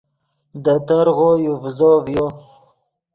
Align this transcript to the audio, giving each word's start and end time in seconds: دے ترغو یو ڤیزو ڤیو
دے 0.63 0.75
ترغو 0.87 1.29
یو 1.45 1.53
ڤیزو 1.61 1.91
ڤیو 2.05 2.25